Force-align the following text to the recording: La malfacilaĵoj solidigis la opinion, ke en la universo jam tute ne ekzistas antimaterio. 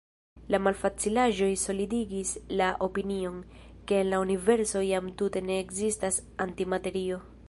La 0.53 0.59
malfacilaĵoj 0.67 1.49
solidigis 1.63 2.31
la 2.61 2.69
opinion, 2.87 3.37
ke 3.91 3.99
en 4.05 4.09
la 4.15 4.23
universo 4.25 4.81
jam 4.87 5.13
tute 5.21 5.45
ne 5.51 5.59
ekzistas 5.67 6.19
antimaterio. 6.47 7.25